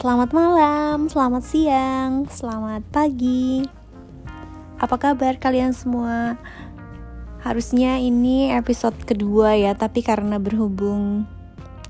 Selamat 0.00 0.32
malam, 0.32 1.12
selamat 1.12 1.44
siang, 1.44 2.24
selamat 2.24 2.88
pagi. 2.88 3.68
Apa 4.80 4.96
kabar 4.96 5.36
kalian 5.36 5.76
semua? 5.76 6.40
Harusnya 7.44 8.00
ini 8.00 8.48
episode 8.48 8.96
kedua 9.04 9.60
ya, 9.60 9.76
tapi 9.76 10.00
karena 10.00 10.40
berhubung 10.40 11.28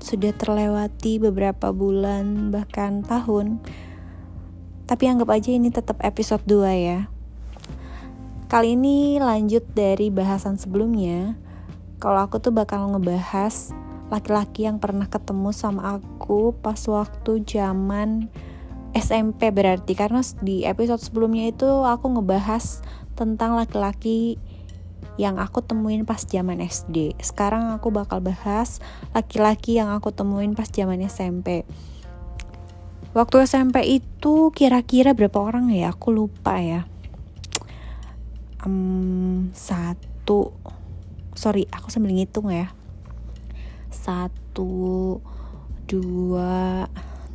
sudah 0.03 0.35
terlewati 0.35 1.23
beberapa 1.23 1.71
bulan 1.71 2.51
bahkan 2.51 2.99
tahun, 2.99 3.63
tapi 4.91 5.07
anggap 5.07 5.31
aja 5.31 5.55
ini 5.55 5.71
tetap 5.71 6.03
episode 6.03 6.43
2 6.43 6.67
ya. 6.83 7.07
Kali 8.51 8.75
ini 8.75 9.23
lanjut 9.23 9.63
dari 9.71 10.11
bahasan 10.11 10.59
sebelumnya. 10.59 11.39
Kalau 12.03 12.27
aku 12.27 12.43
tuh 12.43 12.51
bakal 12.51 12.91
ngebahas 12.91 13.71
laki-laki 14.11 14.67
yang 14.67 14.77
pernah 14.77 15.07
ketemu 15.07 15.55
sama 15.55 15.95
aku 15.95 16.51
pas 16.59 16.77
waktu 16.91 17.47
zaman 17.47 18.27
SMP 18.91 19.55
berarti 19.55 19.95
karena 19.95 20.19
di 20.43 20.67
episode 20.67 20.99
sebelumnya 20.99 21.47
itu 21.47 21.63
aku 21.63 22.11
ngebahas 22.19 22.83
tentang 23.15 23.55
laki-laki 23.55 24.35
yang 25.15 25.39
aku 25.39 25.63
temuin 25.63 26.03
pas 26.03 26.19
zaman 26.27 26.59
SD. 26.59 27.15
Sekarang 27.23 27.71
aku 27.71 27.87
bakal 27.87 28.19
bahas 28.19 28.83
laki-laki 29.15 29.79
yang 29.79 29.95
aku 29.95 30.11
temuin 30.11 30.59
pas 30.59 30.67
zaman 30.67 30.99
SMP. 31.07 31.63
Waktu 33.15 33.47
SMP 33.47 34.03
itu 34.03 34.51
kira-kira 34.51 35.15
berapa 35.15 35.39
orang 35.39 35.71
ya? 35.71 35.95
Aku 35.95 36.11
lupa 36.11 36.59
ya. 36.59 36.83
Um, 38.67 39.55
satu, 39.55 40.51
sorry, 41.31 41.63
aku 41.71 41.87
sambil 41.87 42.11
ngitung 42.11 42.51
ya 42.51 42.75
satu 43.91 45.19
dua 45.85 46.87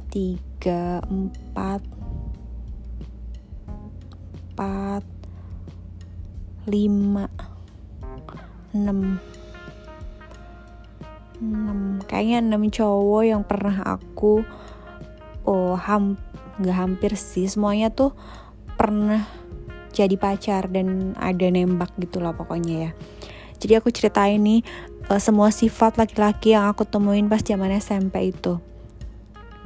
tiga 0.09 1.05
empat 1.05 1.85
empat 4.57 5.05
lima 6.65 7.29
enam. 8.73 9.21
Enam. 11.37 12.01
Kayaknya 12.09 12.39
enam 12.41 12.63
cowok 12.73 13.23
yang 13.29 13.45
pernah 13.45 13.77
aku 13.85 14.41
oh 15.45 15.77
ham 15.77 16.17
nggak 16.57 16.77
hampir 16.77 17.13
sih. 17.15 17.45
Semuanya 17.47 17.93
tuh 17.93 18.17
pernah 18.81 19.29
jadi 19.93 20.17
pacar 20.17 20.73
dan 20.73 21.13
ada 21.21 21.47
nembak 21.53 21.93
gitulah 22.01 22.33
pokoknya 22.33 22.75
ya. 22.89 22.91
Jadi 23.57 23.73
aku 23.77 23.89
ceritain 23.89 24.41
nih 24.41 24.61
uh, 25.11 25.21
semua 25.23 25.55
sifat 25.55 25.99
laki-laki 25.99 26.55
yang 26.55 26.71
aku 26.71 26.87
temuin 26.87 27.31
pas 27.31 27.43
zaman 27.43 27.71
SMP 27.79 28.35
itu. 28.35 28.59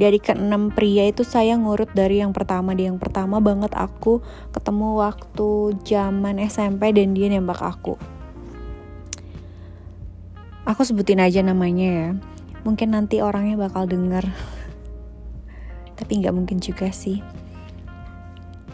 Dari 0.00 0.16
keenam 0.16 0.72
pria 0.72 1.12
itu 1.12 1.28
saya 1.28 1.60
ngurut 1.60 1.92
dari 1.92 2.24
yang 2.24 2.32
pertama. 2.32 2.72
Di 2.72 2.88
yang 2.88 2.96
pertama 2.96 3.36
banget 3.36 3.76
aku 3.76 4.24
ketemu 4.48 4.96
waktu 4.96 5.76
zaman 5.84 6.40
SMP 6.40 6.96
dan 6.96 7.12
dia 7.12 7.28
nembak 7.28 7.60
aku. 7.60 8.00
Aku 10.64 10.80
sebutin 10.88 11.20
aja 11.20 11.44
namanya 11.44 11.88
ya. 11.88 12.08
Mungkin 12.64 12.96
nanti 12.96 13.20
orangnya 13.20 13.60
bakal 13.60 13.84
denger. 13.84 14.24
Tapi 16.00 16.12
nggak 16.24 16.32
mungkin 16.32 16.64
juga 16.64 16.88
sih. 16.96 17.20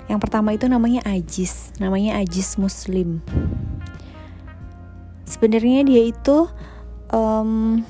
Yang 0.07 0.21
pertama 0.23 0.55
itu 0.55 0.71
namanya 0.71 1.03
Ajis, 1.03 1.75
namanya 1.83 2.23
Ajis 2.23 2.55
Muslim 2.55 3.27
sebenarnya 5.37 5.85
dia 5.85 6.03
itu 6.09 6.49
um, 7.13 7.85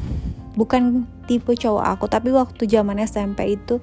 bukan 0.58 1.06
tipe 1.30 1.54
cowok 1.54 1.84
aku 1.96 2.04
tapi 2.10 2.34
waktu 2.34 2.66
zaman 2.66 2.98
SMP 3.06 3.54
itu 3.54 3.78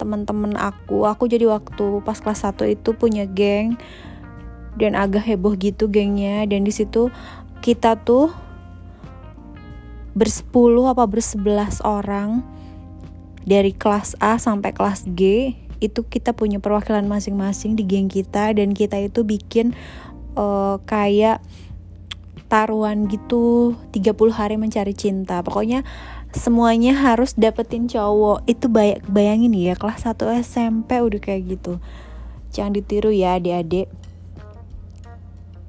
teman-teman 0.00 0.56
aku 0.56 1.04
aku 1.04 1.28
jadi 1.28 1.46
waktu 1.46 2.00
pas 2.02 2.18
kelas 2.18 2.48
1 2.48 2.74
itu 2.74 2.90
punya 2.96 3.28
geng 3.28 3.76
dan 4.76 4.96
agak 4.96 5.24
heboh 5.28 5.54
gitu 5.56 5.88
gengnya. 5.88 6.44
Dan 6.48 6.64
di 6.64 6.72
situ 6.72 7.12
kita 7.60 8.00
tuh 8.00 8.32
bersepuluh 10.12 10.92
apa 10.92 11.08
bersebelas 11.08 11.80
orang 11.84 12.44
dari 13.42 13.72
kelas 13.72 14.14
A 14.20 14.36
sampai 14.36 14.76
kelas 14.76 15.08
G 15.16 15.54
itu 15.82 16.06
kita 16.06 16.30
punya 16.30 16.62
perwakilan 16.62 17.04
masing-masing 17.10 17.74
di 17.74 17.84
geng 17.84 18.08
kita. 18.08 18.54
Dan 18.56 18.72
kita 18.72 19.00
itu 19.00 19.26
bikin 19.26 19.76
uh, 20.38 20.78
kayak 20.86 21.42
taruhan 22.52 23.08
gitu 23.08 23.72
30 23.96 24.12
hari 24.28 24.60
mencari 24.60 24.92
cinta. 24.92 25.40
Pokoknya 25.40 25.88
semuanya 26.36 26.92
harus 26.92 27.32
dapetin 27.32 27.88
cowok. 27.88 28.44
Itu 28.44 28.68
bay 28.68 29.00
bayangin 29.08 29.56
ya 29.56 29.72
kelas 29.72 30.04
1 30.04 30.20
SMP 30.44 31.00
udah 31.00 31.16
kayak 31.16 31.56
gitu. 31.56 31.80
Jangan 32.52 32.76
ditiru 32.76 33.08
ya 33.08 33.40
adik-adik. 33.40 33.88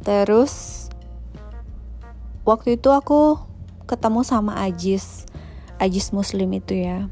Terus 0.04 0.86
waktu 2.44 2.76
itu 2.76 2.92
aku 2.92 3.40
ketemu 3.88 4.28
sama 4.28 4.60
Ajis. 4.60 5.24
Ajis 5.80 6.12
muslim 6.12 6.52
itu 6.52 6.76
ya. 6.76 7.08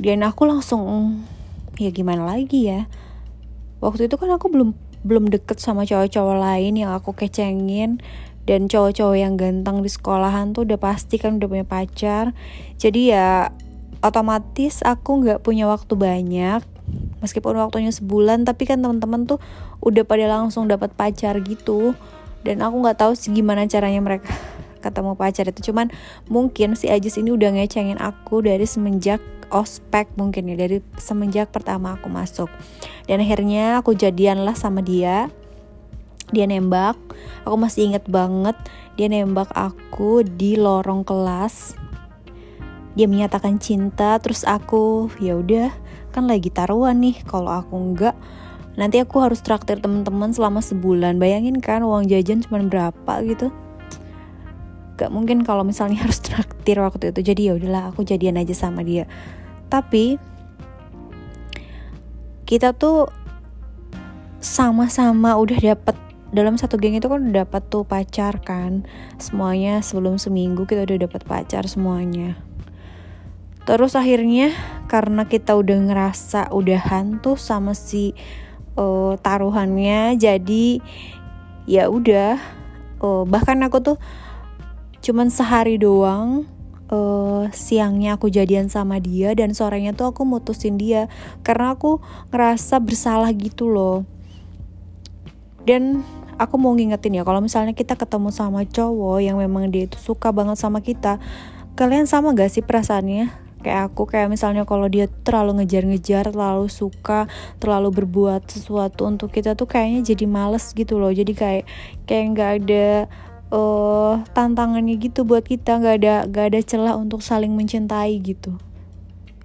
Dan 0.00 0.24
aku 0.24 0.48
langsung 0.48 0.80
ya 1.76 1.92
gimana 1.92 2.24
lagi 2.24 2.72
ya? 2.72 2.88
Waktu 3.84 4.08
itu 4.08 4.16
kan 4.16 4.32
aku 4.32 4.48
belum 4.48 4.87
belum 5.08 5.32
deket 5.32 5.56
sama 5.56 5.88
cowok-cowok 5.88 6.36
lain 6.36 6.76
yang 6.76 6.92
aku 6.92 7.16
kecengin. 7.16 8.04
Dan 8.44 8.64
cowok-cowok 8.68 9.16
yang 9.16 9.36
ganteng 9.36 9.84
di 9.84 9.92
sekolahan 9.92 10.56
tuh 10.56 10.64
udah 10.64 10.80
pasti 10.80 11.20
kan 11.20 11.36
udah 11.36 11.48
punya 11.48 11.66
pacar. 11.68 12.32
Jadi 12.80 13.12
ya 13.12 13.52
otomatis 14.00 14.80
aku 14.84 15.24
nggak 15.24 15.40
punya 15.44 15.68
waktu 15.68 15.92
banyak. 15.96 16.64
Meskipun 17.20 17.60
waktunya 17.60 17.92
sebulan 17.92 18.48
tapi 18.48 18.64
kan 18.64 18.80
teman-teman 18.80 19.28
tuh 19.28 19.36
udah 19.84 20.04
pada 20.08 20.24
langsung 20.28 20.64
dapat 20.64 20.92
pacar 20.96 21.36
gitu. 21.44 21.92
Dan 22.40 22.64
aku 22.64 22.80
nggak 22.80 23.04
tahu 23.04 23.12
gimana 23.32 23.68
caranya 23.68 24.00
mereka 24.00 24.32
ketemu 24.84 25.12
pacar 25.12 25.44
itu. 25.44 25.72
Cuman 25.72 25.92
mungkin 26.32 26.72
si 26.72 26.88
Ajis 26.88 27.20
ini 27.20 27.36
udah 27.36 27.52
ngecengin 27.52 28.00
aku 28.00 28.40
dari 28.40 28.64
semenjak 28.64 29.20
ospek 29.50 30.12
mungkin 30.16 30.52
ya 30.52 30.56
dari 30.56 30.84
semenjak 30.96 31.52
pertama 31.52 31.96
aku 31.96 32.08
masuk. 32.12 32.48
Dan 33.08 33.24
akhirnya 33.24 33.80
aku 33.80 33.96
jadian 33.96 34.44
lah 34.44 34.56
sama 34.56 34.84
dia. 34.84 35.32
Dia 36.28 36.44
nembak. 36.44 36.96
Aku 37.48 37.56
masih 37.56 37.92
inget 37.92 38.04
banget 38.08 38.56
dia 38.98 39.06
nembak 39.06 39.48
aku 39.54 40.26
di 40.26 40.58
lorong 40.58 41.06
kelas. 41.06 41.78
Dia 42.98 43.06
menyatakan 43.06 43.62
cinta 43.62 44.18
terus 44.18 44.42
aku 44.42 45.06
ya 45.22 45.38
udah 45.38 45.70
kan 46.10 46.26
lagi 46.26 46.50
taruhan 46.50 46.98
nih 46.98 47.22
kalau 47.22 47.62
aku 47.62 47.78
enggak 47.78 48.18
nanti 48.74 48.98
aku 48.98 49.22
harus 49.22 49.38
traktir 49.38 49.78
teman-teman 49.78 50.34
selama 50.34 50.58
sebulan. 50.58 51.16
Bayangin 51.16 51.62
kan 51.62 51.86
uang 51.86 52.10
jajan 52.10 52.42
cuma 52.42 52.58
berapa 52.60 53.12
gitu. 53.22 53.54
Gak 54.98 55.14
mungkin 55.14 55.46
kalau 55.46 55.62
misalnya 55.62 56.02
harus 56.04 56.18
traktir 56.18 56.82
waktu 56.82 57.14
itu. 57.14 57.22
Jadi 57.22 57.40
ya 57.48 57.52
udahlah 57.54 57.94
aku 57.94 58.02
jadian 58.02 58.36
aja 58.36 58.52
sama 58.52 58.82
dia 58.82 59.06
tapi 59.68 60.16
kita 62.48 62.72
tuh 62.72 63.12
sama-sama 64.40 65.36
udah 65.36 65.60
dapet 65.60 65.96
dalam 66.28 66.60
satu 66.60 66.76
geng 66.76 66.96
itu 66.96 67.08
kan 67.08 67.24
udah 67.28 67.44
dapat 67.44 67.62
tuh 67.68 67.84
pacar 67.84 68.40
kan. 68.40 68.84
Semuanya 69.20 69.80
sebelum 69.80 70.16
seminggu 70.16 70.64
kita 70.64 70.84
udah 70.88 71.08
dapat 71.08 71.22
pacar 71.24 71.64
semuanya. 71.68 72.40
Terus 73.68 73.92
akhirnya 73.92 74.52
karena 74.88 75.28
kita 75.28 75.52
udah 75.52 75.76
ngerasa 75.76 76.48
udah 76.56 76.80
hantu 76.88 77.36
sama 77.36 77.76
si 77.76 78.16
uh, 78.80 79.20
taruhannya 79.20 80.16
jadi 80.16 80.80
ya 81.68 81.92
udah 81.92 82.40
uh, 83.04 83.28
bahkan 83.28 83.60
aku 83.60 83.84
tuh 83.84 83.98
cuman 85.04 85.28
sehari 85.28 85.76
doang 85.76 86.48
uh, 86.88 87.48
siangnya 87.52 88.16
aku 88.16 88.28
jadian 88.32 88.72
sama 88.72 89.00
dia 89.00 89.32
dan 89.32 89.52
sorenya 89.56 89.96
tuh 89.96 90.12
aku 90.12 90.24
mutusin 90.24 90.76
dia. 90.76 91.06
Karena 91.46 91.76
aku 91.76 92.00
ngerasa 92.32 92.80
bersalah 92.80 93.32
gitu 93.32 93.68
loh. 93.68 94.04
Dan 95.64 96.02
aku 96.40 96.56
mau 96.56 96.72
ngingetin 96.72 97.18
ya 97.18 97.26
kalau 97.26 97.44
misalnya 97.44 97.74
kita 97.74 97.98
ketemu 97.98 98.30
sama 98.30 98.64
cowok 98.64 99.18
yang 99.20 99.36
memang 99.36 99.68
dia 99.68 99.90
itu 99.90 99.98
suka 99.98 100.30
banget 100.30 100.56
sama 100.56 100.78
kita 100.80 101.18
kalian 101.78 102.10
sama 102.10 102.34
gak 102.34 102.50
sih 102.50 102.66
perasaannya? 102.66 103.30
Kayak 103.58 103.90
aku 103.90 104.06
kayak 104.06 104.30
misalnya 104.30 104.62
kalau 104.66 104.86
dia 104.86 105.10
terlalu 105.26 105.62
ngejar-ngejar 105.62 106.30
terlalu 106.30 106.70
suka 106.70 107.26
terlalu 107.58 107.90
berbuat 108.02 108.46
sesuatu 108.46 109.06
untuk 109.06 109.34
kita 109.34 109.58
tuh 109.58 109.66
kayaknya 109.66 110.14
jadi 110.14 110.26
males 110.30 110.74
gitu 110.74 110.98
loh. 110.98 111.10
Jadi 111.10 111.34
kayak 111.34 111.64
kayak 112.06 112.24
nggak 112.34 112.50
ada 112.62 112.86
uh, 113.52 114.20
tantangannya 114.32 114.96
gitu 115.00 115.24
buat 115.24 115.44
kita. 115.44 115.80
Nggak 115.80 115.94
ada 116.02 116.14
nggak 116.28 116.46
ada 116.54 116.60
celah 116.64 116.94
untuk 116.96 117.20
saling 117.20 117.52
mencintai 117.52 118.16
gitu. 118.20 118.56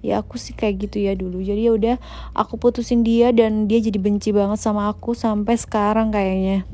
Ya 0.04 0.20
aku 0.20 0.36
sih 0.36 0.52
kayak 0.52 0.88
gitu 0.88 1.00
ya 1.00 1.16
dulu. 1.16 1.40
Jadi 1.40 1.64
ya 1.64 1.72
udah 1.72 1.96
aku 2.36 2.60
putusin 2.60 3.00
dia 3.00 3.32
dan 3.32 3.64
dia 3.64 3.80
jadi 3.80 3.96
benci 3.96 4.36
banget 4.36 4.60
sama 4.60 4.92
aku 4.92 5.16
sampai 5.16 5.56
sekarang 5.56 6.12
kayaknya. 6.12 6.68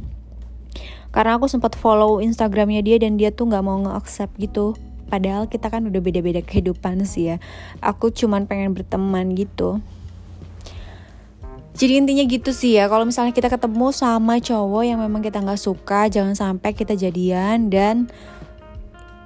Karena 1.11 1.38
aku 1.38 1.50
sempat 1.50 1.75
follow 1.75 2.23
instagramnya 2.23 2.82
dia 2.87 2.97
dan 2.99 3.19
dia 3.19 3.35
tuh 3.35 3.50
nggak 3.50 3.65
mau 3.67 3.79
nge-accept 3.82 4.38
gitu. 4.38 4.75
Padahal 5.11 5.50
kita 5.50 5.67
kan 5.71 5.87
udah 5.91 5.99
beda-beda 5.99 6.38
kehidupan 6.38 7.03
sih 7.03 7.35
ya. 7.35 7.37
Aku 7.82 8.15
cuman 8.15 8.47
pengen 8.47 8.75
berteman 8.75 9.35
gitu 9.35 9.82
jadi 11.70 12.02
intinya 12.02 12.25
gitu 12.26 12.50
sih 12.50 12.75
ya 12.76 12.90
kalau 12.90 13.06
misalnya 13.06 13.31
kita 13.31 13.46
ketemu 13.46 13.94
sama 13.94 14.43
cowok 14.43 14.82
yang 14.82 14.99
memang 14.99 15.22
kita 15.22 15.38
nggak 15.38 15.61
suka 15.61 16.11
jangan 16.11 16.34
sampai 16.34 16.75
kita 16.75 16.99
jadian 16.99 17.70
dan 17.70 18.11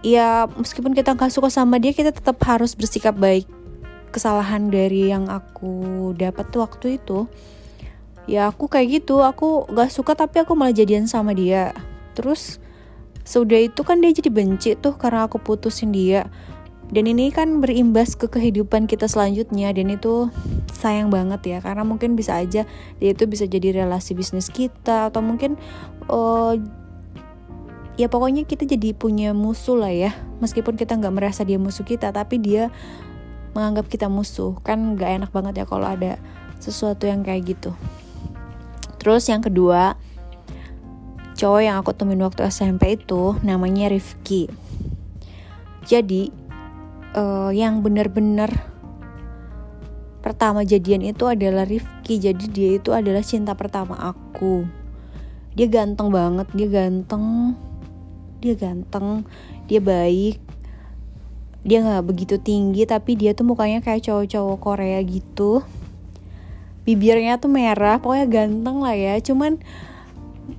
ya 0.04 0.44
meskipun 0.52 0.92
kita 0.92 1.16
nggak 1.16 1.32
suka 1.32 1.48
sama 1.48 1.80
dia 1.80 1.96
kita 1.96 2.12
tetap 2.12 2.36
harus 2.44 2.76
bersikap 2.76 3.16
baik. 3.16 3.48
Kesalahan 4.12 4.70
dari 4.70 5.10
yang 5.10 5.26
aku 5.26 6.14
dapat 6.14 6.46
waktu 6.54 7.02
itu 7.02 7.26
ya 8.30 8.48
aku 8.48 8.70
kayak 8.70 9.02
gitu 9.02 9.20
aku 9.20 9.68
gak 9.68 9.92
suka 9.92 10.16
tapi 10.16 10.40
aku 10.44 10.54
malah 10.54 10.76
jadian 10.76 11.10
sama 11.10 11.34
dia. 11.34 11.74
Terus 12.14 12.62
sudah 13.26 13.58
itu 13.58 13.80
kan 13.82 13.98
dia 13.98 14.12
jadi 14.12 14.30
benci 14.30 14.76
tuh 14.78 14.94
karena 15.00 15.26
aku 15.26 15.40
putusin 15.40 15.90
dia 15.90 16.28
dan 16.94 17.10
ini 17.10 17.34
kan 17.34 17.58
berimbas 17.58 18.14
ke 18.14 18.30
kehidupan 18.30 18.86
kita 18.86 19.10
selanjutnya. 19.10 19.74
Dan 19.74 19.90
itu 19.90 20.30
sayang 20.70 21.10
banget 21.10 21.42
ya. 21.42 21.58
Karena 21.58 21.82
mungkin 21.82 22.14
bisa 22.14 22.38
aja 22.38 22.62
dia 23.02 23.10
itu 23.10 23.26
bisa 23.26 23.50
jadi 23.50 23.82
relasi 23.82 24.14
bisnis 24.14 24.46
kita. 24.46 25.10
Atau 25.10 25.18
mungkin 25.18 25.58
uh, 26.06 26.54
ya 27.98 28.06
pokoknya 28.06 28.46
kita 28.46 28.62
jadi 28.62 28.94
punya 28.94 29.34
musuh 29.34 29.74
lah 29.74 29.90
ya. 29.90 30.14
Meskipun 30.38 30.78
kita 30.78 30.94
nggak 30.94 31.10
merasa 31.18 31.42
dia 31.42 31.58
musuh 31.58 31.82
kita 31.82 32.14
tapi 32.14 32.38
dia 32.38 32.70
menganggap 33.58 33.90
kita 33.90 34.06
musuh. 34.06 34.54
Kan 34.62 34.94
nggak 34.94 35.10
enak 35.18 35.30
banget 35.34 35.60
ya 35.60 35.64
kalau 35.66 35.90
ada 35.90 36.22
sesuatu 36.62 37.10
yang 37.10 37.26
kayak 37.26 37.58
gitu. 37.58 37.74
Terus 39.02 39.26
yang 39.26 39.42
kedua 39.42 39.98
cowok 41.34 41.60
yang 41.66 41.74
aku 41.82 41.90
temuin 41.90 42.22
waktu 42.22 42.46
SMP 42.46 42.94
itu 42.94 43.34
namanya 43.42 43.90
Rifki 43.90 44.46
jadi 45.84 46.32
uh, 47.14 47.50
yang 47.54 47.80
benar-benar 47.80 48.50
pertama 50.20 50.64
jadian 50.64 51.04
itu 51.04 51.28
adalah 51.28 51.68
Rifki 51.68 52.16
jadi 52.16 52.44
dia 52.48 52.70
itu 52.80 52.90
adalah 52.90 53.22
cinta 53.22 53.54
pertama 53.54 53.94
aku. 53.96 54.66
Dia 55.54 55.70
ganteng 55.70 56.10
banget 56.10 56.50
dia 56.52 56.68
ganteng 56.68 57.54
dia 58.42 58.54
ganteng 58.58 59.24
dia 59.70 59.80
baik. 59.80 60.42
Dia 61.64 61.80
nggak 61.80 62.04
begitu 62.04 62.36
tinggi 62.36 62.84
tapi 62.84 63.16
dia 63.16 63.32
tuh 63.32 63.48
mukanya 63.48 63.80
kayak 63.80 64.04
cowok-cowok 64.04 64.58
Korea 64.60 65.00
gitu. 65.00 65.64
Bibirnya 66.84 67.40
tuh 67.40 67.48
merah 67.48 67.96
pokoknya 67.96 68.28
ganteng 68.28 68.84
lah 68.84 68.92
ya. 68.92 69.16
Cuman 69.24 69.56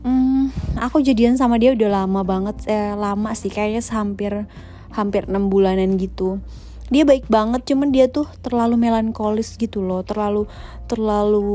hmm, 0.01 0.77
aku 0.81 1.05
jadian 1.05 1.37
sama 1.37 1.61
dia 1.61 1.77
udah 1.77 2.05
lama 2.05 2.25
banget 2.25 2.57
eh, 2.65 2.97
lama 2.97 3.33
sih 3.37 3.53
kayaknya 3.53 3.85
hampir 3.93 4.49
hampir 4.95 5.27
enam 5.27 5.51
bulanan 5.51 5.99
gitu. 5.99 6.39
Dia 6.87 7.03
baik 7.03 7.27
banget 7.27 7.67
cuman 7.67 7.91
dia 7.91 8.07
tuh 8.07 8.29
terlalu 8.39 8.79
melankolis 8.79 9.59
gitu 9.59 9.83
loh. 9.83 10.01
Terlalu 10.01 10.47
terlalu 10.87 11.45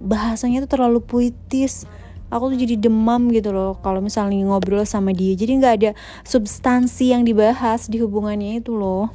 bahasanya 0.00 0.64
tuh 0.64 0.80
terlalu 0.80 1.04
puitis. 1.04 1.84
Aku 2.28 2.52
tuh 2.52 2.58
jadi 2.60 2.76
demam 2.76 3.32
gitu 3.32 3.52
loh 3.52 3.80
kalau 3.84 4.00
misalnya 4.00 4.40
ngobrol 4.48 4.84
sama 4.88 5.12
dia. 5.12 5.36
Jadi 5.36 5.60
nggak 5.60 5.74
ada 5.84 5.90
substansi 6.24 7.12
yang 7.12 7.28
dibahas 7.28 7.92
di 7.92 8.00
hubungannya 8.00 8.64
itu 8.64 8.72
loh. 8.72 9.12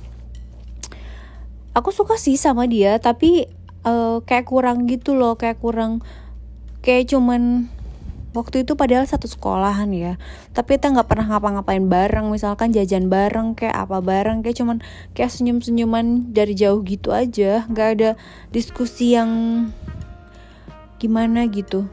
Aku 1.74 1.90
suka 1.90 2.22
sih 2.22 2.38
sama 2.38 2.70
dia 2.70 3.02
tapi 3.02 3.50
uh, 3.88 4.22
kayak 4.24 4.46
kurang 4.46 4.86
gitu 4.86 5.18
loh 5.18 5.36
kayak 5.40 5.58
kurang 5.58 6.06
kayak 6.84 7.10
cuman 7.10 7.72
waktu 8.34 8.66
itu 8.66 8.74
padahal 8.74 9.06
satu 9.06 9.30
sekolahan 9.30 9.90
ya. 9.94 10.14
Tapi 10.52 10.78
kita 10.78 10.92
nggak 10.92 11.08
pernah 11.08 11.26
ngapa-ngapain 11.30 11.86
bareng. 11.86 12.28
Misalkan 12.34 12.74
jajan 12.74 13.08
bareng 13.08 13.54
kayak 13.54 13.88
apa 13.88 14.02
bareng 14.02 14.42
kayak 14.42 14.58
cuman 14.60 14.78
kayak 15.14 15.32
senyum-senyuman 15.32 16.34
dari 16.34 16.58
jauh 16.58 16.82
gitu 16.84 17.14
aja. 17.14 17.64
Nggak 17.70 17.88
ada 17.98 18.10
diskusi 18.50 19.16
yang 19.16 19.30
gimana 20.98 21.46
gitu. 21.48 21.88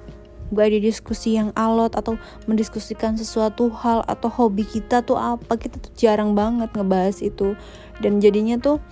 Gak 0.50 0.66
ada 0.66 0.82
diskusi 0.82 1.38
yang 1.38 1.54
alot 1.54 1.94
atau 1.94 2.18
mendiskusikan 2.50 3.14
sesuatu 3.14 3.70
hal 3.70 4.02
atau 4.02 4.26
hobi 4.26 4.66
kita 4.66 4.98
tuh 5.06 5.14
apa. 5.14 5.54
Kita 5.54 5.78
tuh 5.78 5.94
jarang 5.94 6.34
banget 6.34 6.74
ngebahas 6.74 7.22
itu. 7.22 7.54
Dan 8.02 8.18
jadinya 8.18 8.58
tuh 8.58 8.82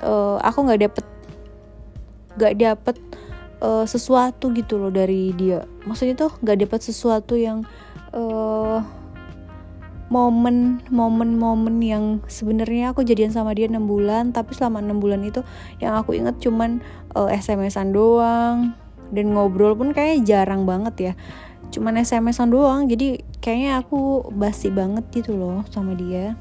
uh, 0.00 0.40
aku 0.40 0.64
nggak 0.64 0.80
dapet 0.88 1.04
nggak 2.40 2.54
dapet 2.56 2.96
uh, 3.60 3.86
sesuatu 3.86 4.50
gitu 4.56 4.80
loh 4.80 4.90
dari 4.90 5.30
dia. 5.36 5.62
Maksudnya 5.84 6.14
tuh 6.16 6.32
nggak 6.40 6.66
dapet 6.66 6.80
sesuatu 6.80 7.38
yang 7.38 7.62
uh, 8.14 8.80
momen 10.12 10.84
momen 10.92 11.34
momen 11.40 11.80
yang 11.80 12.04
sebenarnya 12.30 12.92
aku 12.92 13.02
jadian 13.02 13.32
sama 13.34 13.56
dia 13.56 13.66
enam 13.66 13.88
bulan 13.88 14.30
tapi 14.30 14.52
selama 14.54 14.78
enam 14.78 15.00
bulan 15.00 15.24
itu 15.24 15.42
yang 15.80 15.96
aku 15.96 16.14
inget 16.14 16.38
cuman 16.38 16.84
uh, 17.16 17.26
SMS-an 17.32 17.90
doang 17.90 18.76
dan 19.10 19.34
ngobrol 19.34 19.74
pun 19.74 19.90
kayaknya 19.90 20.22
jarang 20.22 20.64
banget 20.64 20.94
ya. 21.00 21.12
Cuman 21.74 21.98
SMS-an 21.98 22.54
doang 22.54 22.86
jadi 22.86 23.18
kayaknya 23.42 23.82
aku 23.82 24.30
basi 24.30 24.70
banget 24.70 25.02
gitu 25.10 25.34
loh 25.34 25.66
sama 25.74 25.98
dia. 25.98 26.38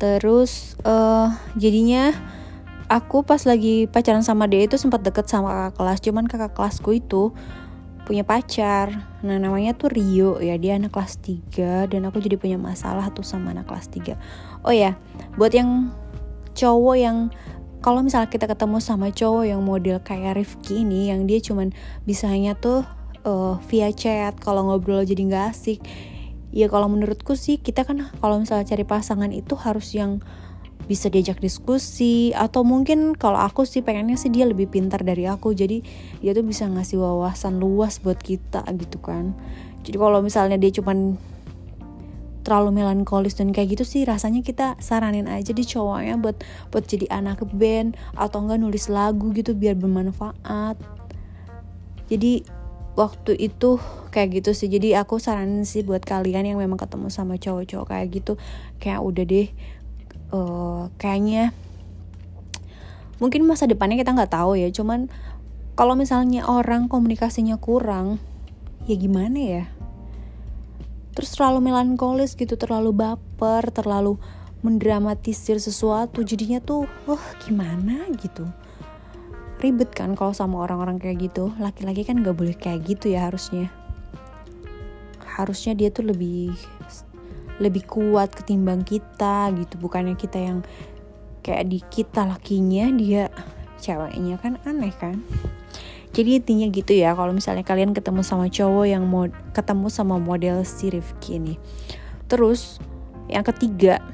Terus 0.00 0.74
uh, 0.82 1.30
jadinya 1.54 2.10
aku 2.92 3.24
pas 3.24 3.40
lagi 3.48 3.88
pacaran 3.88 4.20
sama 4.20 4.44
dia 4.44 4.68
itu 4.68 4.76
sempat 4.76 5.00
deket 5.00 5.24
sama 5.24 5.48
kakak 5.48 5.74
kelas 5.80 5.98
cuman 6.04 6.24
kakak 6.28 6.52
kelasku 6.52 7.00
itu 7.00 7.32
punya 8.02 8.26
pacar. 8.26 9.08
Nah 9.24 9.38
namanya 9.40 9.72
tuh 9.72 9.88
Rio. 9.88 10.36
Ya 10.42 10.58
dia 10.60 10.76
anak 10.76 10.92
kelas 10.92 11.16
3 11.24 11.88
dan 11.88 12.04
aku 12.04 12.20
jadi 12.20 12.36
punya 12.36 12.60
masalah 12.60 13.08
tuh 13.14 13.24
sama 13.24 13.56
anak 13.56 13.70
kelas 13.70 13.88
3 13.88 14.68
oh 14.68 14.74
ya 14.74 14.98
buat 15.40 15.54
yang 15.54 15.94
cowok 16.52 16.96
yang 17.00 17.16
kalau 17.82 18.04
misalnya 18.04 18.30
kita 18.30 18.46
ketemu 18.46 18.78
sama 18.78 19.10
cowok 19.10 19.44
yang 19.48 19.60
model 19.64 19.98
kayak 20.04 20.38
Rifki 20.38 20.86
ini 20.86 21.10
yang 21.10 21.26
dia 21.26 21.42
cuman 21.42 21.74
bisanya 22.06 22.54
tuh 22.54 22.86
uh, 23.26 23.58
via 23.66 23.90
chat 23.90 24.38
kalau 24.38 24.68
ngobrol 24.68 25.02
jadi 25.02 25.22
nggak 25.26 25.44
asik. 25.50 25.80
Ya 26.52 26.68
kalau 26.68 26.86
menurutku 26.92 27.32
sih 27.32 27.56
kita 27.56 27.88
kan 27.88 28.12
kalau 28.20 28.36
misalnya 28.36 28.68
cari 28.68 28.84
pasangan 28.84 29.32
itu 29.32 29.56
harus 29.56 29.96
yang 29.96 30.20
bisa 30.92 31.08
diajak 31.08 31.40
diskusi 31.40 32.36
atau 32.36 32.68
mungkin 32.68 33.16
kalau 33.16 33.40
aku 33.40 33.64
sih 33.64 33.80
pengennya 33.80 34.20
sih 34.20 34.28
dia 34.28 34.44
lebih 34.44 34.68
pintar 34.68 35.00
dari 35.00 35.24
aku 35.24 35.56
jadi 35.56 35.80
dia 36.20 36.36
tuh 36.36 36.44
bisa 36.44 36.68
ngasih 36.68 37.00
wawasan 37.00 37.56
luas 37.56 37.96
buat 38.04 38.20
kita 38.20 38.60
gitu 38.76 39.00
kan. 39.00 39.32
Jadi 39.88 39.96
kalau 39.96 40.20
misalnya 40.20 40.60
dia 40.60 40.68
cuman 40.68 41.16
terlalu 42.44 42.84
melankolis 42.84 43.40
dan 43.40 43.56
kayak 43.56 43.80
gitu 43.80 43.84
sih 43.88 44.02
rasanya 44.04 44.44
kita 44.44 44.76
saranin 44.82 45.30
aja 45.30 45.56
di 45.56 45.64
cowoknya 45.64 46.20
buat 46.20 46.36
buat 46.68 46.84
jadi 46.84 47.08
anak 47.08 47.48
band 47.56 47.96
atau 48.12 48.44
enggak 48.44 48.60
nulis 48.60 48.92
lagu 48.92 49.32
gitu 49.32 49.56
biar 49.56 49.78
bermanfaat. 49.80 50.76
Jadi 52.12 52.44
waktu 52.92 53.32
itu 53.40 53.80
kayak 54.12 54.44
gitu 54.44 54.50
sih 54.52 54.68
jadi 54.68 55.00
aku 55.00 55.16
saranin 55.16 55.64
sih 55.64 55.80
buat 55.80 56.04
kalian 56.04 56.44
yang 56.44 56.60
memang 56.60 56.76
ketemu 56.76 57.08
sama 57.08 57.40
cowok-cowok 57.40 57.88
kayak 57.88 58.06
gitu 58.12 58.36
kayak 58.76 59.00
udah 59.00 59.24
deh 59.24 59.48
uh, 60.32 60.88
kayaknya 60.98 61.52
mungkin 63.22 63.46
masa 63.46 63.70
depannya 63.70 64.00
kita 64.00 64.16
nggak 64.16 64.34
tahu 64.34 64.58
ya 64.58 64.66
cuman 64.74 65.06
kalau 65.72 65.96
misalnya 65.96 66.44
orang 66.44 66.90
komunikasinya 66.90 67.56
kurang 67.56 68.20
ya 68.84 68.96
gimana 68.98 69.38
ya? 69.38 69.64
Terus 71.12 71.36
terlalu 71.36 71.72
melankolis 71.72 72.36
gitu 72.36 72.56
terlalu 72.56 72.92
baper 72.92 73.68
terlalu 73.72 74.16
mendramatisir 74.62 75.58
sesuatu 75.58 76.22
jadinya 76.22 76.62
tuh 76.62 76.88
oh, 77.08 77.24
gimana? 77.44 78.08
gitu. 78.16 78.48
Ribet 79.60 79.94
kan 79.94 80.18
kalau 80.18 80.34
sama 80.34 80.60
orang-orang 80.64 80.98
kayak 80.98 81.30
gitu. 81.30 81.54
Laki-laki 81.60 82.02
kan 82.02 82.20
gak 82.20 82.34
boleh 82.34 82.56
kayak 82.56 82.82
gitu 82.86 83.14
ya 83.14 83.30
harusnya. 83.30 83.70
Harusnya 85.22 85.72
dia 85.72 85.88
tuh 85.88 86.10
lebih 86.10 86.52
lebih 87.62 87.86
kuat 87.86 88.34
ketimbang 88.34 88.82
kita 88.82 89.54
gitu. 89.54 89.78
Bukannya 89.78 90.18
kita 90.18 90.42
yang 90.42 90.66
kayak 91.46 91.70
di 91.70 91.78
kita 91.78 92.26
lakinya 92.26 92.90
dia 92.90 93.30
ceweknya 93.78 94.36
kan 94.42 94.58
aneh 94.66 94.90
kan. 94.94 95.22
Jadi 96.12 96.36
intinya 96.36 96.66
gitu 96.68 96.92
ya 96.92 97.16
kalau 97.16 97.32
misalnya 97.32 97.64
kalian 97.64 97.96
ketemu 97.96 98.20
sama 98.20 98.52
cowok 98.52 98.84
yang 98.84 99.08
mau 99.08 99.30
ketemu 99.56 99.88
sama 99.88 100.20
model 100.20 100.60
si 100.66 100.92
Rifki 100.92 101.40
ini. 101.40 101.56
Terus 102.28 102.82
yang 103.32 103.46
ketiga 103.48 104.04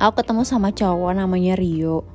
aku 0.00 0.24
ketemu 0.24 0.48
sama 0.48 0.72
cowok 0.72 1.12
namanya 1.12 1.60
Rio. 1.60 2.08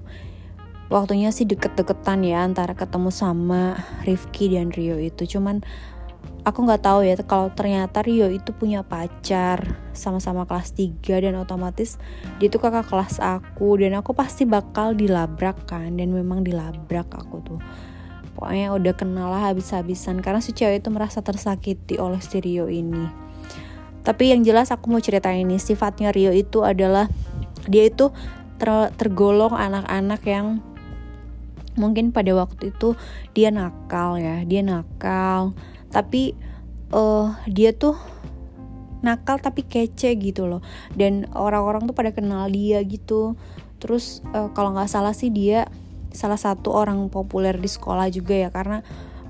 Waktunya 0.90 1.30
sih 1.30 1.46
deket-deketan 1.46 2.26
ya 2.26 2.42
antara 2.42 2.74
ketemu 2.74 3.14
sama 3.14 3.78
Rifki 4.10 4.58
dan 4.58 4.74
Rio 4.74 4.98
itu. 4.98 5.38
Cuman 5.38 5.62
aku 6.48 6.60
nggak 6.64 6.84
tahu 6.84 7.00
ya 7.04 7.16
kalau 7.24 7.52
ternyata 7.52 8.00
Rio 8.04 8.32
itu 8.32 8.56
punya 8.56 8.84
pacar 8.86 9.76
sama-sama 9.92 10.48
kelas 10.48 10.72
3 10.76 11.00
dan 11.04 11.36
otomatis 11.36 12.00
dia 12.40 12.48
itu 12.48 12.58
kakak 12.58 12.88
kelas 12.88 13.20
aku 13.20 13.80
dan 13.80 14.00
aku 14.00 14.16
pasti 14.16 14.48
bakal 14.48 14.96
dilabrak 14.96 15.68
kan 15.68 15.96
dan 16.00 16.12
memang 16.16 16.44
dilabrak 16.44 17.08
aku 17.12 17.44
tuh. 17.44 17.60
Pokoknya 18.40 18.72
udah 18.72 18.94
kenal 18.96 19.36
lah 19.36 19.52
habis-habisan 19.52 20.24
karena 20.24 20.40
si 20.40 20.56
cewek 20.56 20.80
itu 20.80 20.90
merasa 20.96 21.20
tersakiti 21.20 22.00
oleh 22.00 22.24
si 22.24 22.40
Rio 22.40 22.72
ini. 22.72 23.12
Tapi 24.00 24.32
yang 24.32 24.48
jelas 24.48 24.72
aku 24.72 24.88
mau 24.88 25.04
ceritain 25.04 25.44
ini 25.44 25.60
sifatnya 25.60 26.16
Rio 26.16 26.32
itu 26.32 26.64
adalah 26.64 27.12
dia 27.68 27.92
itu 27.92 28.16
ter 28.56 28.96
tergolong 28.96 29.52
anak-anak 29.52 30.24
yang 30.24 30.64
mungkin 31.80 32.12
pada 32.12 32.36
waktu 32.36 32.76
itu 32.76 32.96
dia 33.32 33.52
nakal 33.56 34.20
ya 34.20 34.44
dia 34.44 34.60
nakal 34.60 35.56
tapi 35.90 36.38
uh, 36.94 37.34
dia 37.50 37.74
tuh 37.74 37.98
nakal 39.00 39.40
tapi 39.40 39.64
kece 39.66 40.14
gitu 40.20 40.46
loh. 40.46 40.62
Dan 40.94 41.30
orang-orang 41.34 41.88
tuh 41.90 41.96
pada 41.96 42.12
kenal 42.12 42.50
dia 42.52 42.82
gitu. 42.84 43.36
Terus 43.80 44.24
uh, 44.36 44.52
kalau 44.52 44.76
nggak 44.76 44.92
salah 44.92 45.16
sih 45.16 45.32
dia 45.32 45.70
salah 46.10 46.42
satu 46.42 46.74
orang 46.74 47.08
populer 47.08 47.56
di 47.56 47.70
sekolah 47.70 48.12
juga 48.12 48.36
ya. 48.36 48.50
Karena 48.52 48.84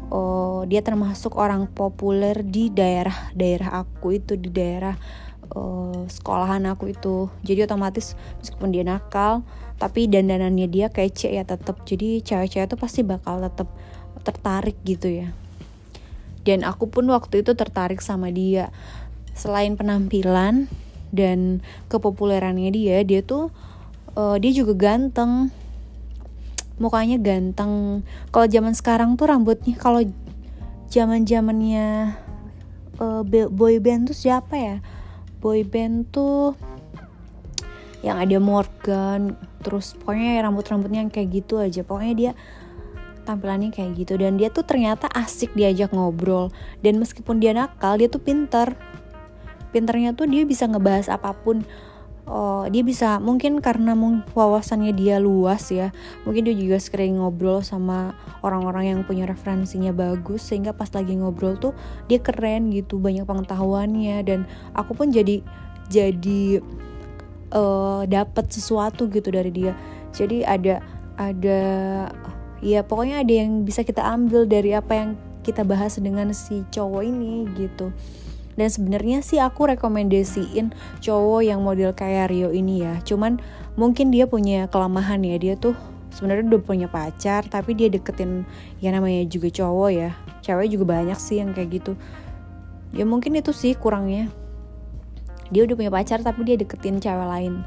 uh, 0.10 0.66
dia 0.66 0.82
termasuk 0.82 1.38
orang 1.38 1.70
populer 1.70 2.42
di 2.42 2.74
daerah 2.74 3.32
daerah 3.38 3.86
aku 3.86 4.18
itu 4.18 4.34
di 4.36 4.50
daerah 4.50 4.98
uh, 5.54 6.04
sekolahan 6.10 6.66
aku 6.66 6.92
itu. 6.92 7.30
Jadi 7.46 7.70
otomatis 7.70 8.18
meskipun 8.42 8.74
dia 8.74 8.84
nakal 8.84 9.46
tapi 9.80 10.12
dandanannya 10.12 10.68
dia 10.68 10.92
kece 10.92 11.32
ya 11.32 11.48
tetap 11.48 11.88
jadi 11.88 12.20
cewek-cewek 12.20 12.68
tuh 12.68 12.75
pasti 12.75 13.00
bakal 13.00 13.39
tetap 13.39 13.72
tertarik 14.28 14.75
gitu 14.84 15.08
ya 15.08 15.32
dan 16.50 16.65
aku 16.65 16.89
pun 16.89 17.06
waktu 17.13 17.46
itu 17.46 17.53
tertarik 17.53 18.01
sama 18.01 18.34
dia. 18.34 18.74
Selain 19.38 19.77
penampilan 19.77 20.65
dan 21.13 21.62
kepopulerannya 21.94 22.74
dia 22.74 23.06
dia 23.06 23.22
tuh 23.22 23.53
uh, 24.18 24.34
dia 24.41 24.50
juga 24.50 24.74
ganteng. 24.74 25.53
Mukanya 26.82 27.22
ganteng. 27.22 28.01
Kalau 28.34 28.48
zaman 28.50 28.74
sekarang 28.74 29.13
tuh 29.13 29.29
rambutnya 29.29 29.77
kalau 29.77 30.01
zaman 30.89 31.22
zamannya 31.29 32.18
uh, 32.98 33.22
boy 33.29 33.77
band 33.77 34.10
tuh 34.10 34.18
siapa 34.18 34.58
ya? 34.58 34.75
Boy 35.38 35.62
band 35.62 36.10
tuh 36.10 36.58
yang 38.01 38.18
ada 38.18 38.41
Morgan 38.41 39.38
terus 39.60 39.91
pokoknya 40.01 40.39
rambut-rambutnya 40.41 41.06
yang 41.06 41.13
kayak 41.13 41.29
gitu 41.29 41.62
aja. 41.62 41.86
Pokoknya 41.86 42.15
dia 42.18 42.32
tampilannya 43.26 43.74
kayak 43.74 43.96
gitu. 44.00 44.20
Dan 44.20 44.40
dia 44.40 44.52
tuh 44.52 44.64
ternyata 44.64 45.08
asik 45.12 45.56
diajak 45.56 45.92
ngobrol. 45.96 46.52
Dan 46.84 47.00
meskipun 47.02 47.40
dia 47.40 47.56
nakal 47.56 48.00
dia 48.00 48.08
tuh 48.08 48.22
pinter. 48.22 48.76
Pinternya 49.70 50.18
tuh 50.18 50.26
dia 50.26 50.44
bisa 50.44 50.66
ngebahas 50.66 51.12
apa 51.12 51.36
pun. 51.36 51.64
Oh, 52.30 52.62
dia 52.70 52.86
bisa 52.86 53.18
mungkin 53.18 53.58
karena 53.58 53.98
wawasannya 54.38 54.94
dia 54.94 55.18
luas 55.18 55.74
ya 55.74 55.90
mungkin 56.30 56.46
dia 56.46 56.54
juga 56.54 56.78
sering 56.78 57.18
ngobrol 57.18 57.66
sama 57.66 58.14
orang-orang 58.46 58.94
yang 58.94 59.00
punya 59.02 59.26
referensinya 59.26 59.90
bagus 59.90 60.46
sehingga 60.46 60.70
pas 60.78 60.94
lagi 60.94 61.18
ngobrol 61.18 61.58
tuh 61.58 61.74
dia 62.06 62.22
keren 62.22 62.70
gitu 62.70 63.02
banyak 63.02 63.26
pengetahuannya. 63.26 64.22
Dan 64.22 64.46
aku 64.78 64.94
pun 64.94 65.10
jadi 65.10 65.42
jadi 65.90 66.62
uh, 67.54 68.06
dapat 68.06 68.46
sesuatu 68.54 69.10
gitu 69.10 69.34
dari 69.34 69.50
dia. 69.50 69.74
Jadi 70.14 70.46
ada 70.46 70.86
ada 71.18 71.62
ya 72.60 72.84
pokoknya 72.84 73.24
ada 73.24 73.34
yang 73.34 73.63
bisa 73.63 73.84
kita 73.84 74.04
ambil 74.04 74.46
dari 74.48 74.75
apa 74.75 74.94
yang 74.96 75.10
kita 75.44 75.63
bahas 75.63 75.98
dengan 75.98 76.32
si 76.36 76.63
cowok 76.70 77.01
ini 77.04 77.48
gitu. 77.56 77.92
Dan 78.60 78.68
sebenarnya 78.68 79.24
sih 79.24 79.39
aku 79.39 79.72
rekomendasiin 79.72 80.75
cowok 81.00 81.42
yang 81.48 81.63
model 81.63 81.96
kayak 81.96 82.28
Rio 82.28 82.51
ini 82.51 82.84
ya. 82.84 83.00
Cuman 83.08 83.39
mungkin 83.80 84.12
dia 84.12 84.28
punya 84.28 84.68
kelemahan 84.68 85.24
ya. 85.24 85.39
Dia 85.39 85.56
tuh 85.56 85.80
sebenarnya 86.12 86.44
udah 86.51 86.63
punya 86.68 86.88
pacar 86.92 87.48
tapi 87.48 87.72
dia 87.72 87.88
deketin 87.88 88.44
ya 88.84 88.92
namanya 88.92 89.24
juga 89.32 89.48
cowok 89.48 89.89
ya. 89.96 90.12
Cewek 90.44 90.75
juga 90.75 91.00
banyak 91.00 91.16
sih 91.16 91.39
yang 91.39 91.56
kayak 91.56 91.80
gitu. 91.80 91.96
Ya 92.92 93.08
mungkin 93.08 93.39
itu 93.39 93.56
sih 93.56 93.80
kurangnya. 93.80 94.28
Dia 95.56 95.63
udah 95.63 95.75
punya 95.80 95.92
pacar 95.94 96.20
tapi 96.20 96.44
dia 96.44 96.60
deketin 96.60 97.00
cewek 97.00 97.28
lain. 97.32 97.63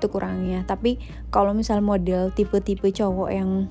Itu 0.00 0.08
kurangnya. 0.08 0.64
Tapi 0.64 0.96
kalau 1.28 1.52
misal 1.52 1.84
model 1.84 2.32
tipe-tipe 2.32 2.88
cowok 2.96 3.28
yang 3.28 3.68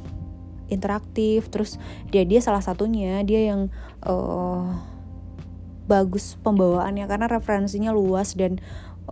interaktif 0.68 1.48
terus 1.52 1.82
dia 2.12 2.24
dia 2.24 2.40
salah 2.44 2.62
satunya 2.62 3.24
dia 3.24 3.52
yang 3.52 3.72
uh, 4.04 4.72
bagus 5.88 6.36
pembawaannya 6.44 7.08
karena 7.08 7.28
referensinya 7.32 7.96
luas 7.96 8.36
dan 8.36 8.60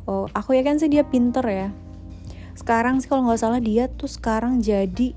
uh, 0.06 0.28
aku 0.36 0.60
yakin 0.60 0.78
sih 0.78 0.92
dia 0.92 1.08
pinter 1.08 1.44
ya. 1.48 1.68
Sekarang 2.56 3.00
sih 3.00 3.08
kalau 3.08 3.28
nggak 3.28 3.42
salah 3.42 3.64
dia 3.64 3.88
tuh 3.88 4.12
sekarang 4.12 4.60
jadi 4.60 5.16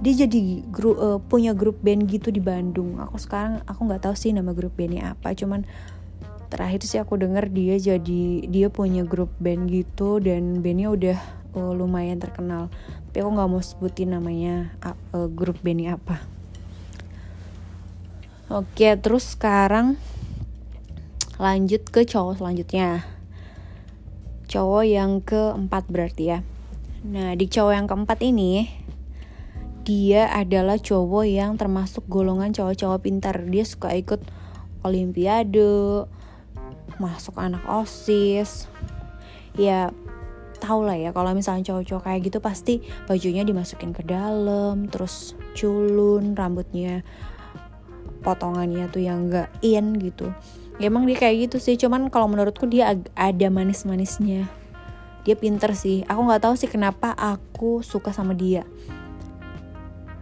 dia 0.00 0.14
jadi 0.16 0.64
grup 0.72 0.96
uh, 0.96 1.20
punya 1.20 1.52
grup 1.52 1.82
band 1.82 2.08
gitu 2.08 2.32
di 2.32 2.40
Bandung. 2.40 3.02
Aku 3.02 3.18
sekarang 3.20 3.60
aku 3.66 3.80
nggak 3.84 4.06
tahu 4.08 4.14
sih 4.16 4.32
nama 4.32 4.54
grup 4.54 4.78
bandnya 4.78 5.18
apa 5.18 5.34
cuman 5.34 5.66
terakhir 6.50 6.82
sih 6.82 6.98
aku 6.98 7.14
denger 7.14 7.46
dia 7.54 7.78
jadi 7.78 8.50
dia 8.50 8.66
punya 8.74 9.06
grup 9.06 9.30
band 9.38 9.70
gitu 9.70 10.18
dan 10.18 10.58
bandnya 10.66 10.90
udah 10.90 11.18
uh, 11.54 11.72
lumayan 11.74 12.18
terkenal. 12.22 12.68
Tapi 13.10 13.22
aku 13.22 13.30
nggak 13.34 13.50
mau 13.50 13.62
sebutin 13.62 14.14
namanya 14.14 14.74
uh, 14.82 15.28
grup 15.30 15.58
bandnya 15.62 15.98
apa. 15.98 16.22
Oke 18.50 18.98
terus 18.98 19.38
sekarang 19.38 19.94
lanjut 21.38 21.86
ke 21.86 22.02
cowok 22.02 22.42
selanjutnya. 22.42 23.06
Cowok 24.50 24.84
yang 24.84 25.22
keempat 25.22 25.86
berarti 25.86 26.34
ya. 26.34 26.38
Nah 27.06 27.38
di 27.38 27.46
cowok 27.46 27.72
yang 27.78 27.86
keempat 27.86 28.18
ini 28.26 28.66
dia 29.86 30.28
adalah 30.34 30.76
cowok 30.76 31.24
yang 31.30 31.54
termasuk 31.56 32.04
golongan 32.10 32.50
cowok-cowok 32.50 33.00
pintar. 33.06 33.38
Dia 33.46 33.62
suka 33.62 33.94
ikut 33.94 34.20
olimpiade 34.82 36.04
masuk 36.98 37.38
anak 37.38 37.62
osis. 37.70 38.66
Ya 39.54 39.94
tau 40.60 40.84
lah 40.84 40.94
ya 40.94 41.10
kalau 41.10 41.32
misalnya 41.32 41.64
cowok-cowok 41.72 42.04
kayak 42.04 42.20
gitu 42.28 42.38
pasti 42.38 42.74
bajunya 43.08 43.42
dimasukin 43.42 43.96
ke 43.96 44.04
dalam 44.04 44.86
terus 44.92 45.34
culun 45.56 46.36
rambutnya 46.36 47.00
potongannya 48.20 48.92
tuh 48.92 49.00
yang 49.00 49.32
gak 49.32 49.48
in 49.64 49.96
gitu. 49.96 50.28
Ya 50.76 50.92
emang 50.92 51.08
dia 51.08 51.16
kayak 51.16 51.48
gitu 51.48 51.56
sih 51.56 51.80
cuman 51.80 52.12
kalau 52.12 52.28
menurutku 52.28 52.68
dia 52.68 52.92
ada 53.16 53.48
manis-manisnya. 53.48 54.44
Dia 55.24 55.36
pinter 55.36 55.72
sih 55.76 56.04
aku 56.04 56.20
nggak 56.28 56.44
tahu 56.44 56.54
sih 56.56 56.68
kenapa 56.68 57.12
aku 57.16 57.84
suka 57.84 58.12
sama 58.12 58.32
dia 58.32 58.64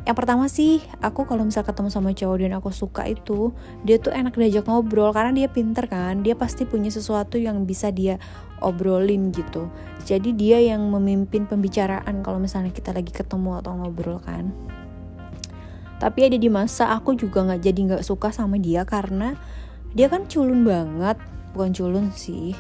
yang 0.09 0.17
pertama 0.17 0.49
sih 0.49 0.81
aku 1.05 1.29
kalau 1.29 1.45
misal 1.45 1.69
ketemu 1.69 1.93
sama 1.93 2.17
cowok 2.17 2.41
dan 2.41 2.57
aku 2.57 2.73
suka 2.73 3.05
itu 3.05 3.53
dia 3.85 4.01
tuh 4.01 4.09
enak 4.17 4.41
diajak 4.41 4.65
ngobrol 4.65 5.13
karena 5.13 5.37
dia 5.37 5.53
pinter 5.53 5.85
kan. 5.85 6.25
Dia 6.25 6.33
pasti 6.33 6.65
punya 6.65 6.89
sesuatu 6.89 7.37
yang 7.37 7.69
bisa 7.69 7.93
dia 7.93 8.17
obrolin 8.65 9.29
gitu. 9.37 9.69
Jadi 10.09 10.33
dia 10.33 10.65
yang 10.65 10.89
memimpin 10.89 11.45
pembicaraan 11.45 12.25
kalau 12.25 12.41
misalnya 12.41 12.73
kita 12.73 12.97
lagi 12.97 13.13
ketemu 13.13 13.61
atau 13.61 13.77
ngobrol 13.77 14.17
kan. 14.25 14.49
Tapi 16.01 16.33
ada 16.33 16.41
di 16.41 16.49
masa 16.49 16.89
aku 16.97 17.13
juga 17.13 17.45
nggak 17.45 17.61
jadi 17.69 17.81
nggak 17.93 18.05
suka 18.09 18.33
sama 18.33 18.57
dia 18.57 18.89
karena 18.89 19.37
dia 19.93 20.09
kan 20.09 20.25
culun 20.25 20.65
banget. 20.65 21.21
Bukan 21.53 21.77
culun 21.77 22.17
sih. 22.17 22.57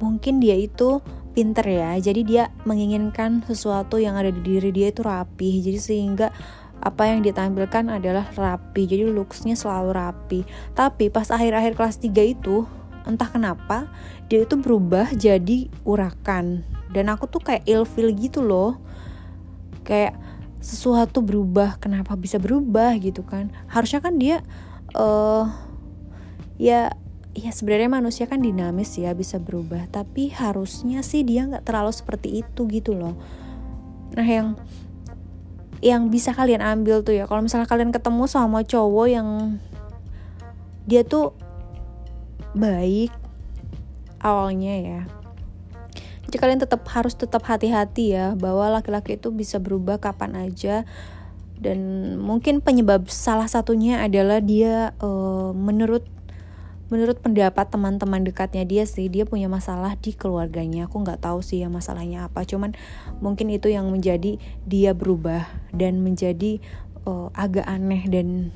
Mungkin 0.00 0.40
dia 0.40 0.56
itu 0.56 1.04
pinter 1.32 1.64
ya. 1.66 1.96
Jadi 1.98 2.20
dia 2.24 2.50
menginginkan 2.64 3.44
sesuatu 3.44 3.96
yang 4.00 4.16
ada 4.16 4.32
di 4.32 4.40
diri 4.40 4.70
dia 4.74 4.88
itu 4.92 5.04
rapi 5.04 5.62
jadi 5.64 5.78
sehingga 5.78 6.28
apa 6.78 7.10
yang 7.10 7.26
ditampilkan 7.26 7.90
adalah 7.90 8.30
rapi 8.38 8.86
jadi 8.86 9.10
looksnya 9.10 9.58
selalu 9.58 9.98
rapi 9.98 10.40
tapi 10.78 11.10
pas 11.10 11.26
akhir-akhir 11.26 11.74
kelas 11.74 11.98
3 11.98 12.22
itu 12.22 12.62
entah 13.02 13.26
kenapa 13.26 13.90
dia 14.28 14.44
itu 14.44 14.60
berubah 14.60 15.10
jadi 15.16 15.72
urakan. 15.88 16.62
Dan 16.92 17.08
aku 17.08 17.24
tuh 17.28 17.40
kayak 17.40 17.64
ilfil 17.64 18.12
gitu 18.12 18.44
loh. 18.44 18.76
Kayak 19.82 20.20
sesuatu 20.60 21.24
berubah 21.24 21.80
kenapa 21.80 22.12
bisa 22.14 22.36
berubah 22.36 22.92
gitu 23.00 23.24
kan? 23.24 23.48
Harusnya 23.72 24.04
kan 24.04 24.20
dia 24.20 24.44
uh, 24.92 25.48
ya 26.60 26.92
ya 27.44 27.54
sebenarnya 27.54 27.90
manusia 27.90 28.26
kan 28.26 28.42
dinamis 28.42 28.98
ya 28.98 29.14
bisa 29.14 29.38
berubah. 29.38 29.86
Tapi 29.90 30.34
harusnya 30.34 31.06
sih 31.06 31.22
dia 31.22 31.46
nggak 31.46 31.62
terlalu 31.62 31.92
seperti 31.94 32.42
itu 32.42 32.66
gitu 32.66 32.98
loh. 32.98 33.14
Nah 34.14 34.26
yang 34.26 34.58
yang 35.78 36.10
bisa 36.10 36.34
kalian 36.34 36.58
ambil 36.58 37.06
tuh 37.06 37.14
ya 37.14 37.30
kalau 37.30 37.38
misalnya 37.38 37.70
kalian 37.70 37.94
ketemu 37.94 38.26
sama 38.26 38.66
cowok 38.66 39.06
yang 39.06 39.28
dia 40.90 41.06
tuh 41.06 41.36
baik 42.56 43.14
awalnya 44.18 44.74
ya. 44.78 45.00
Jadi 46.28 46.36
kalian 46.36 46.60
tetap 46.60 46.84
harus 46.92 47.16
tetap 47.16 47.40
hati-hati 47.48 48.12
ya 48.12 48.36
bahwa 48.36 48.68
laki-laki 48.68 49.16
itu 49.16 49.32
bisa 49.32 49.56
berubah 49.56 49.96
kapan 49.96 50.36
aja. 50.50 50.84
Dan 51.58 52.14
mungkin 52.20 52.62
penyebab 52.62 53.08
salah 53.10 53.48
satunya 53.48 54.04
adalah 54.04 54.38
dia 54.38 54.92
uh, 55.02 55.50
menurut 55.56 56.06
menurut 56.88 57.20
pendapat 57.20 57.68
teman-teman 57.68 58.24
dekatnya 58.24 58.64
dia 58.64 58.84
sih 58.88 59.12
dia 59.12 59.28
punya 59.28 59.46
masalah 59.46 59.96
di 60.00 60.16
keluarganya. 60.16 60.88
Aku 60.88 61.04
nggak 61.04 61.20
tahu 61.20 61.44
sih 61.44 61.60
ya 61.60 61.68
masalahnya 61.68 62.28
apa 62.28 62.44
cuman 62.48 62.72
mungkin 63.20 63.52
itu 63.52 63.68
yang 63.68 63.92
menjadi 63.92 64.40
dia 64.64 64.96
berubah 64.96 65.44
dan 65.76 66.00
menjadi 66.00 66.60
uh, 67.04 67.28
agak 67.36 67.68
aneh 67.68 68.08
dan 68.08 68.50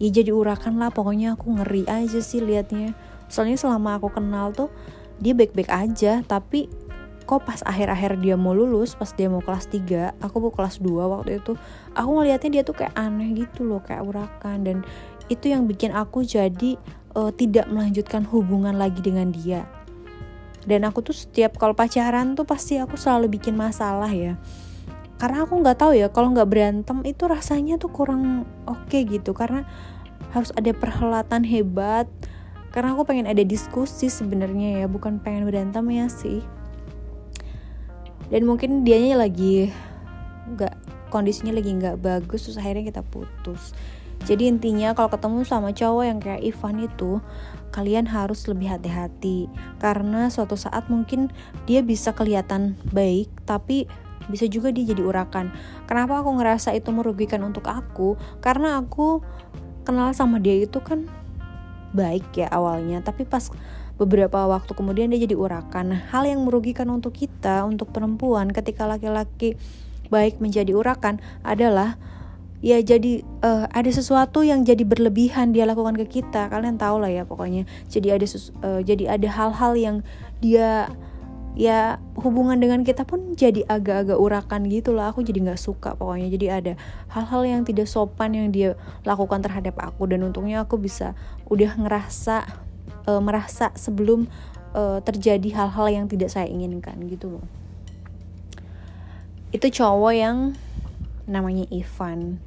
ya 0.00 0.08
jadi 0.08 0.32
urakan 0.32 0.80
lah. 0.80 0.88
Pokoknya 0.88 1.36
aku 1.36 1.60
ngeri 1.60 1.84
aja 1.84 2.20
sih 2.24 2.40
liatnya. 2.40 2.96
Soalnya 3.28 3.60
selama 3.60 4.00
aku 4.00 4.08
kenal 4.16 4.56
tuh 4.56 4.72
dia 5.20 5.36
baik-baik 5.36 5.68
aja 5.68 6.24
tapi 6.24 6.68
kok 7.26 7.42
pas 7.42 7.58
akhir-akhir 7.66 8.22
dia 8.22 8.38
mau 8.38 8.54
lulus 8.54 8.94
pas 8.94 9.10
dia 9.10 9.26
mau 9.26 9.42
kelas 9.42 9.66
3 9.66 10.22
aku 10.22 10.36
mau 10.38 10.52
kelas 10.54 10.78
2 10.78 10.94
waktu 11.10 11.42
itu 11.42 11.58
aku 11.90 12.10
ngelihatnya 12.22 12.50
dia 12.54 12.62
tuh 12.62 12.78
kayak 12.78 12.94
aneh 12.94 13.34
gitu 13.34 13.68
loh 13.68 13.84
kayak 13.84 14.06
urakan. 14.08 14.64
Dan 14.64 14.76
itu 15.26 15.50
yang 15.50 15.66
bikin 15.66 15.90
aku 15.90 16.22
jadi 16.22 16.78
uh, 17.16 17.32
tidak 17.32 17.66
melanjutkan 17.72 18.28
hubungan 18.28 18.76
lagi 18.76 19.00
dengan 19.00 19.32
dia. 19.32 19.64
Dan 20.68 20.84
aku 20.84 21.00
tuh 21.00 21.16
setiap 21.16 21.56
kalau 21.56 21.72
pacaran 21.72 22.36
tuh 22.36 22.44
pasti 22.44 22.76
aku 22.76 23.00
selalu 23.00 23.40
bikin 23.40 23.56
masalah 23.56 24.12
ya. 24.12 24.36
Karena 25.16 25.48
aku 25.48 25.56
nggak 25.64 25.78
tahu 25.80 25.96
ya 25.96 26.12
kalau 26.12 26.36
nggak 26.36 26.50
berantem 26.50 27.00
itu 27.08 27.24
rasanya 27.24 27.80
tuh 27.80 27.88
kurang 27.88 28.44
oke 28.68 28.84
okay 28.92 29.08
gitu. 29.08 29.32
Karena 29.32 29.64
harus 30.36 30.52
ada 30.52 30.70
perhelatan 30.76 31.46
hebat. 31.48 32.04
Karena 32.74 32.92
aku 32.92 33.08
pengen 33.08 33.24
ada 33.24 33.40
diskusi 33.40 34.12
sebenarnya 34.12 34.84
ya 34.84 34.86
bukan 34.90 35.16
pengen 35.22 35.48
berantem 35.48 35.86
ya 35.88 36.12
sih. 36.12 36.44
Dan 38.28 38.44
mungkin 38.44 38.82
dianya 38.82 39.16
lagi 39.16 39.70
nggak 40.46 40.74
kondisinya 41.08 41.54
lagi 41.54 41.70
nggak 41.74 41.96
bagus 42.02 42.46
terus 42.46 42.58
akhirnya 42.58 42.90
kita 42.90 43.02
putus 43.02 43.74
jadi 44.24 44.48
intinya 44.48 44.96
kalau 44.96 45.12
ketemu 45.12 45.44
sama 45.44 45.76
cowok 45.76 46.04
yang 46.08 46.18
kayak 46.18 46.42
Ivan 46.42 46.80
itu 46.82 47.20
kalian 47.76 48.08
harus 48.08 48.48
lebih 48.48 48.72
hati-hati. 48.72 49.52
Karena 49.76 50.32
suatu 50.32 50.56
saat 50.56 50.88
mungkin 50.88 51.28
dia 51.68 51.84
bisa 51.84 52.16
kelihatan 52.16 52.80
baik 52.96 53.28
tapi 53.44 53.84
bisa 54.32 54.48
juga 54.48 54.72
dia 54.72 54.88
jadi 54.88 55.04
urakan. 55.04 55.52
Kenapa 55.84 56.24
aku 56.24 56.40
ngerasa 56.40 56.72
itu 56.72 56.88
merugikan 56.90 57.44
untuk 57.44 57.68
aku? 57.68 58.16
Karena 58.40 58.80
aku 58.80 59.20
kenal 59.84 60.16
sama 60.16 60.40
dia 60.40 60.56
itu 60.56 60.80
kan 60.80 61.06
baik 61.94 62.34
ya 62.34 62.50
awalnya 62.50 63.00
tapi 63.00 63.24
pas 63.24 63.48
beberapa 63.96 64.44
waktu 64.44 64.72
kemudian 64.72 65.12
dia 65.12 65.22
jadi 65.28 65.36
urakan. 65.36 65.92
Hal 66.12 66.28
yang 66.28 66.44
merugikan 66.44 66.88
untuk 66.88 67.16
kita, 67.16 67.64
untuk 67.68 67.92
perempuan 67.92 68.50
ketika 68.52 68.88
laki-laki 68.88 69.60
baik 70.08 70.38
menjadi 70.38 70.70
urakan 70.72 71.18
adalah 71.42 71.98
ya 72.62 72.78
jadi 72.80 73.25
uh, 73.42 73.66
ada 73.68 73.90
sesuatu 73.90 74.40
yang 74.46 74.62
jadi 74.62 74.84
berlebihan 74.86 75.52
dia 75.52 75.68
lakukan 75.68 75.96
ke 75.98 76.20
kita. 76.20 76.48
Kalian 76.48 76.80
tahu 76.80 77.02
lah 77.02 77.10
ya 77.12 77.22
pokoknya. 77.26 77.68
Jadi 77.90 78.08
ada 78.12 78.26
uh, 78.62 78.80
jadi 78.80 79.04
ada 79.18 79.28
hal-hal 79.28 79.72
yang 79.76 79.96
dia 80.40 80.88
ya 81.56 81.96
hubungan 82.20 82.60
dengan 82.60 82.84
kita 82.84 83.08
pun 83.08 83.32
jadi 83.32 83.64
agak-agak 83.64 84.18
urakan 84.20 84.68
gitu 84.68 84.92
lah. 84.92 85.12
Aku 85.12 85.24
jadi 85.24 85.40
nggak 85.40 85.60
suka 85.60 85.96
pokoknya. 85.96 86.28
Jadi 86.32 86.46
ada 86.48 86.72
hal-hal 87.12 87.42
yang 87.44 87.60
tidak 87.64 87.88
sopan 87.88 88.36
yang 88.36 88.48
dia 88.52 88.76
lakukan 89.04 89.40
terhadap 89.40 89.76
aku. 89.80 90.08
Dan 90.08 90.24
untungnya 90.24 90.64
aku 90.64 90.76
bisa 90.76 91.16
udah 91.48 91.76
ngerasa 91.76 92.44
uh, 93.08 93.20
merasa 93.20 93.72
sebelum 93.76 94.28
uh, 94.76 95.00
terjadi 95.00 95.64
hal-hal 95.64 95.86
yang 95.88 96.04
tidak 96.06 96.28
saya 96.28 96.48
inginkan 96.48 97.00
gitu 97.08 97.40
loh. 97.40 97.44
Itu 99.54 99.72
cowok 99.72 100.12
yang 100.12 100.36
namanya 101.26 101.64
Ivan 101.72 102.38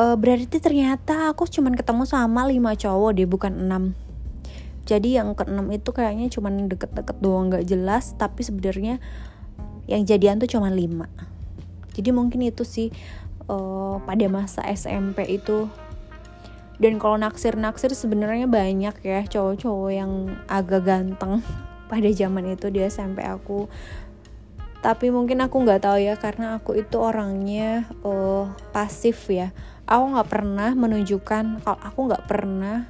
uh, 0.00 0.16
berarti 0.16 0.56
ternyata 0.56 1.28
aku 1.28 1.44
cuman 1.44 1.76
ketemu 1.76 2.08
sama 2.08 2.48
lima 2.48 2.72
cowok 2.72 3.10
deh 3.20 3.28
bukan 3.28 3.52
enam. 3.52 3.92
Jadi 4.88 5.20
yang 5.20 5.36
keenam 5.36 5.68
itu 5.70 5.92
kayaknya 5.92 6.32
cuman 6.32 6.66
deket-deket 6.66 7.16
doang 7.20 7.52
nggak 7.52 7.68
jelas. 7.68 8.16
Tapi 8.16 8.40
sebenarnya 8.40 8.98
yang 9.86 10.02
jadian 10.08 10.40
tuh 10.40 10.48
cuma 10.48 10.72
lima. 10.72 11.06
Jadi 11.94 12.10
mungkin 12.10 12.42
itu 12.48 12.64
sih 12.64 12.88
uh, 13.46 14.00
pada 14.02 14.26
masa 14.26 14.64
SMP 14.66 15.28
itu. 15.28 15.68
Dan 16.80 16.96
kalau 16.96 17.20
naksir 17.20 17.60
naksir 17.60 17.92
sebenarnya 17.92 18.48
banyak 18.48 19.04
ya 19.04 19.20
cowok-cowok 19.28 19.90
yang 19.92 20.32
agak 20.48 20.88
ganteng 20.88 21.44
pada 21.92 22.08
zaman 22.08 22.56
itu 22.56 22.72
dia 22.72 22.88
sampai 22.88 23.28
aku. 23.28 23.68
Tapi 24.80 25.12
mungkin 25.12 25.44
aku 25.44 25.60
nggak 25.60 25.84
tahu 25.84 26.00
ya 26.00 26.16
karena 26.16 26.56
aku 26.56 26.72
itu 26.72 26.96
orangnya 26.96 27.84
uh, 28.00 28.48
pasif 28.72 29.28
ya 29.28 29.52
aku 29.90 30.04
nggak 30.14 30.28
pernah 30.30 30.70
menunjukkan 30.78 31.66
kalau 31.66 31.78
aku 31.82 32.00
nggak 32.06 32.24
pernah 32.30 32.86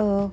uh, 0.00 0.32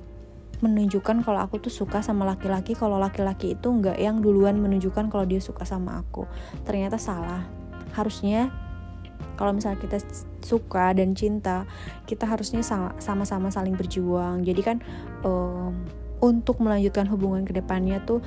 menunjukkan 0.62 1.26
kalau 1.26 1.42
aku 1.42 1.58
tuh 1.58 1.74
suka 1.74 2.00
sama 2.00 2.24
laki-laki 2.24 2.72
kalau 2.72 2.96
laki-laki 2.96 3.58
itu 3.58 3.68
nggak 3.68 3.98
yang 3.98 4.22
duluan 4.22 4.56
menunjukkan 4.62 5.12
kalau 5.12 5.28
dia 5.28 5.42
suka 5.42 5.68
sama 5.68 6.00
aku. 6.00 6.24
Ternyata 6.64 6.96
salah. 6.96 7.44
Harusnya 7.92 8.48
kalau 9.36 9.52
misalnya 9.52 9.82
kita 9.82 9.98
suka 10.40 10.94
dan 10.94 11.12
cinta 11.18 11.68
kita 12.08 12.24
harusnya 12.24 12.64
sama-sama 12.96 13.52
saling 13.52 13.76
berjuang. 13.76 14.46
Jadi 14.46 14.62
kan 14.64 14.76
um, 15.26 15.74
untuk 16.22 16.62
melanjutkan 16.62 17.10
hubungan 17.10 17.42
ke 17.42 17.52
depannya 17.52 17.98
tuh 18.06 18.22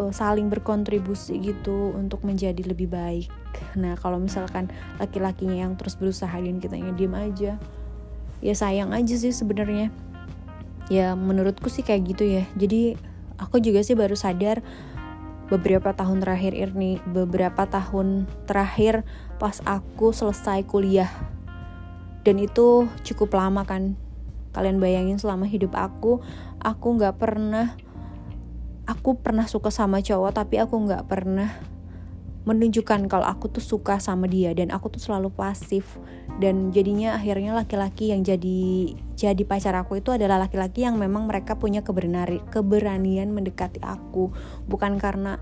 uh, 0.00 0.12
saling 0.16 0.48
berkontribusi 0.48 1.36
gitu 1.44 1.92
untuk 1.92 2.24
menjadi 2.24 2.64
lebih 2.64 2.88
baik. 2.88 3.28
Nah 3.76 4.00
kalau 4.00 4.16
misalkan 4.16 4.72
laki-lakinya 4.96 5.68
yang 5.68 5.76
terus 5.76 6.00
berusaha 6.00 6.32
dan 6.32 6.56
kita 6.56 6.80
yang 6.80 6.96
diem 6.96 7.12
aja 7.12 7.60
ya 8.40 8.54
sayang 8.56 8.96
aja 8.96 9.14
sih 9.14 9.36
sebenarnya. 9.36 9.92
Ya 10.88 11.12
menurutku 11.14 11.68
sih 11.68 11.84
kayak 11.84 12.16
gitu 12.16 12.24
ya. 12.26 12.48
Jadi 12.56 12.96
aku 13.36 13.60
juga 13.60 13.84
sih 13.84 13.94
baru 13.94 14.16
sadar 14.16 14.64
beberapa 15.52 15.92
tahun 15.94 16.24
terakhir 16.24 16.54
ini 16.56 16.98
beberapa 17.04 17.66
tahun 17.68 18.26
terakhir 18.48 19.06
pas 19.38 19.60
aku 19.68 20.10
selesai 20.10 20.64
kuliah. 20.66 21.12
Dan 22.24 22.40
itu 22.40 22.88
cukup 23.04 23.36
lama 23.36 23.62
kan. 23.68 23.94
Kalian 24.50 24.82
bayangin 24.82 25.14
selama 25.14 25.46
hidup 25.46 25.78
aku 25.78 26.18
aku 26.58 26.86
nggak 26.98 27.22
pernah 27.22 27.78
aku 28.88 29.20
pernah 29.20 29.48
suka 29.48 29.72
sama 29.72 30.00
cowok 30.00 30.32
tapi 30.36 30.60
aku 30.60 30.76
nggak 30.76 31.04
pernah 31.08 31.50
menunjukkan 32.48 33.06
kalau 33.06 33.28
aku 33.28 33.52
tuh 33.52 33.60
suka 33.60 34.00
sama 34.00 34.24
dia 34.24 34.56
dan 34.56 34.72
aku 34.72 34.88
tuh 34.92 35.02
selalu 35.02 35.28
pasif. 35.32 36.00
Dan 36.40 36.72
jadinya 36.72 37.20
akhirnya 37.20 37.52
laki-laki 37.52 38.16
yang 38.16 38.24
jadi 38.24 38.96
jadi 39.12 39.42
pacar 39.44 39.76
aku 39.76 40.00
itu 40.00 40.08
adalah 40.08 40.40
laki-laki 40.40 40.88
yang 40.88 40.96
memang 40.96 41.28
mereka 41.28 41.60
punya 41.60 41.84
keberanian 41.84 42.40
keberanian 42.48 43.28
mendekati 43.28 43.84
aku. 43.84 44.32
Bukan 44.64 44.96
karena 44.96 45.36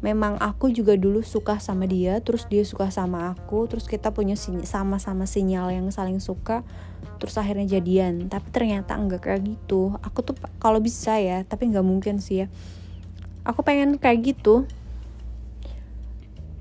memang 0.00 0.38
aku 0.38 0.70
juga 0.70 0.94
dulu 0.94 1.26
suka 1.26 1.58
sama 1.58 1.84
dia 1.90 2.22
terus 2.22 2.46
dia 2.46 2.62
suka 2.62 2.86
sama 2.88 3.34
aku 3.34 3.66
terus 3.66 3.90
kita 3.90 4.14
punya 4.14 4.38
sama-sama 4.62 5.26
sinyal 5.26 5.74
yang 5.74 5.90
saling 5.90 6.22
suka 6.22 6.62
terus 7.18 7.36
akhirnya 7.36 7.78
jadian. 7.78 8.30
Tapi 8.30 8.48
ternyata 8.54 8.94
enggak 8.94 9.26
kayak 9.26 9.42
gitu. 9.44 9.98
Aku 10.00 10.22
tuh 10.22 10.38
kalau 10.62 10.78
bisa 10.78 11.18
ya 11.18 11.42
tapi 11.44 11.68
nggak 11.68 11.86
mungkin 11.86 12.22
sih 12.22 12.42
ya. 12.42 12.46
Aku 13.44 13.60
pengen 13.66 13.98
kayak 13.98 14.34
gitu. 14.34 14.64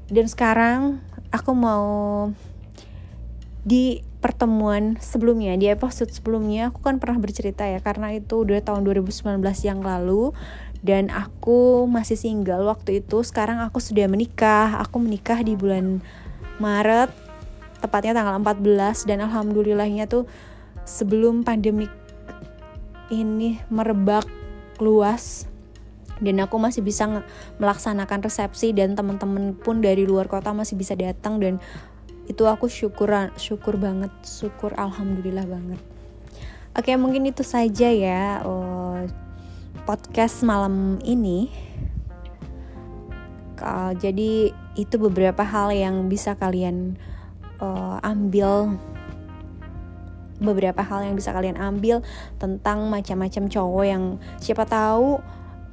Dan 0.09 0.25
sekarang 0.27 0.99
aku 1.29 1.51
mau 1.53 1.87
di 3.67 3.99
pertemuan 4.23 4.95
sebelumnya 4.97 5.59
di 5.59 5.67
episode 5.67 6.09
sebelumnya 6.09 6.71
aku 6.71 6.79
kan 6.81 6.97
pernah 6.97 7.19
bercerita 7.19 7.67
ya 7.67 7.83
karena 7.83 8.15
itu 8.15 8.41
udah 8.47 8.63
tahun 8.63 8.81
2019 8.87 9.43
yang 9.63 9.79
lalu. 9.85 10.33
Dan 10.77 11.09
aku 11.09 11.89
masih 11.89 12.15
single 12.15 12.69
waktu 12.69 13.01
itu. 13.01 13.25
Sekarang 13.25 13.61
aku 13.65 13.81
sudah 13.81 14.05
menikah. 14.05 14.77
Aku 14.85 15.01
menikah 15.01 15.41
di 15.41 15.57
bulan 15.57 16.05
Maret 16.61 17.26
tepatnya 17.79 18.17
tanggal 18.17 18.37
14 18.41 19.07
dan 19.09 19.23
alhamdulillahnya 19.25 20.09
tuh 20.09 20.25
sebelum 20.87 21.43
pandemik 21.43 21.91
ini 23.11 23.61
merebak 23.71 24.27
luas 24.81 25.47
dan 26.17 26.41
aku 26.41 26.57
masih 26.57 26.81
bisa 26.81 27.05
melaksanakan 27.61 28.25
resepsi 28.25 28.73
dan 28.73 28.97
teman-teman 28.97 29.53
pun 29.53 29.81
dari 29.81 30.03
luar 30.09 30.25
kota 30.25 30.49
masih 30.53 30.73
bisa 30.73 30.97
datang 30.97 31.37
dan 31.37 31.61
itu 32.27 32.43
aku 32.43 32.67
syukur 32.67 33.07
syukur 33.39 33.79
banget 33.79 34.11
syukur 34.25 34.73
alhamdulillah 34.75 35.45
banget. 35.47 35.79
Oke 36.77 36.93
mungkin 36.97 37.25
itu 37.29 37.41
saja 37.41 37.89
ya 37.89 38.41
uh, 38.43 39.05
podcast 39.85 40.43
malam 40.43 40.97
ini. 41.05 41.69
Jadi 43.97 44.53
itu 44.77 44.95
beberapa 45.01 45.41
hal 45.41 45.73
yang 45.73 46.05
bisa 46.05 46.37
kalian 46.37 47.01
uh, 47.59 47.97
ambil 48.03 48.77
beberapa 50.37 50.85
hal 50.85 51.01
yang 51.01 51.17
bisa 51.17 51.33
kalian 51.33 51.57
ambil 51.57 52.05
tentang 52.37 52.85
macam-macam 52.93 53.49
cowok 53.49 53.85
yang 53.89 54.03
siapa 54.37 54.69
tahu 54.69 55.17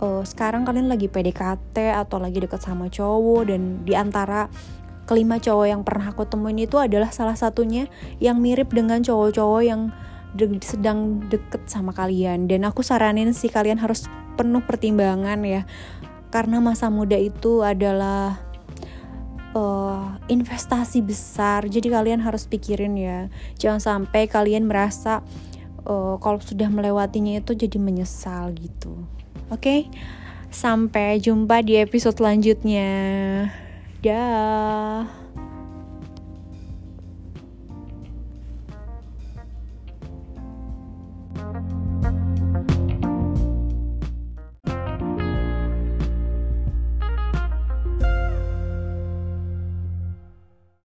uh, 0.00 0.22
sekarang 0.24 0.64
kalian 0.64 0.88
lagi 0.88 1.12
PDKT 1.12 1.92
atau 1.92 2.16
lagi 2.16 2.40
deket 2.40 2.64
sama 2.64 2.88
cowok 2.88 3.52
dan 3.52 3.84
di 3.84 3.92
antara 3.92 4.48
kelima 5.04 5.36
cowok 5.36 5.66
yang 5.68 5.82
pernah 5.84 6.16
aku 6.16 6.24
temuin 6.24 6.64
itu 6.64 6.80
adalah 6.80 7.12
salah 7.12 7.36
satunya 7.36 7.92
yang 8.24 8.40
mirip 8.40 8.72
dengan 8.72 9.04
cowok-cowok 9.04 9.62
yang 9.62 9.92
de 10.34 10.58
sedang 10.64 11.22
deket 11.28 11.68
sama 11.68 11.92
kalian. 11.92 12.48
Dan 12.48 12.64
aku 12.64 12.80
saranin 12.80 13.36
sih 13.36 13.52
kalian 13.52 13.78
harus 13.78 14.08
penuh 14.34 14.64
pertimbangan 14.64 15.38
ya 15.46 15.62
karena 16.34 16.58
masa 16.58 16.90
muda 16.90 17.14
itu 17.14 17.62
adalah 17.62 18.42
uh, 19.54 20.18
investasi 20.28 21.00
besar 21.00 21.66
jadi 21.70 21.88
kalian 21.88 22.20
harus 22.20 22.44
pikirin 22.44 22.98
ya 22.98 23.32
jangan 23.56 23.80
sampai 23.80 24.28
kalian 24.28 24.68
merasa 24.68 25.24
uh, 25.88 26.20
kalau 26.20 26.42
sudah 26.42 26.68
melewatinya 26.68 27.40
itu 27.40 27.56
jadi 27.56 27.78
menyesal 27.80 28.52
gitu 28.58 28.98
Oke, 29.52 29.60
okay? 29.60 29.80
Sampai 30.48 31.20
jumpa 31.20 31.60
di 31.60 31.76
episode 31.76 32.16
selanjutnya. 32.16 32.90
Dah. 34.00 35.04